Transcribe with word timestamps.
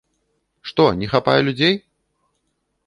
Што, 0.69 0.87
не 1.03 1.11
хапае 1.13 1.37
людзей? 1.47 1.75